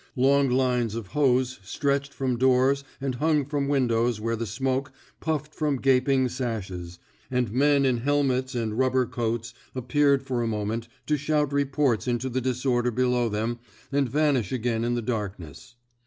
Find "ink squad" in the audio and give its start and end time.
8.03-8.03